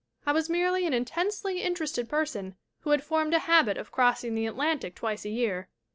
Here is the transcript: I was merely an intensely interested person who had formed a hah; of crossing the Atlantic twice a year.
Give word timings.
I 0.25 0.31
was 0.31 0.49
merely 0.49 0.87
an 0.87 0.95
intensely 0.95 1.61
interested 1.61 2.09
person 2.09 2.55
who 2.79 2.89
had 2.89 3.03
formed 3.03 3.35
a 3.35 3.39
hah; 3.41 3.65
of 3.77 3.91
crossing 3.91 4.33
the 4.33 4.47
Atlantic 4.47 4.95
twice 4.95 5.25
a 5.25 5.29
year. 5.29 5.69